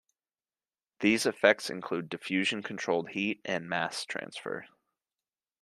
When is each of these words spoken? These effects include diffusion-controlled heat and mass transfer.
These 1.01 1.27
effects 1.27 1.69
include 1.69 2.09
diffusion-controlled 2.09 3.09
heat 3.09 3.39
and 3.45 3.69
mass 3.69 4.03
transfer. 4.03 4.65